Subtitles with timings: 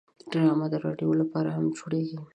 [0.31, 2.19] ډرامه د رادیو لپاره هم جوړیږي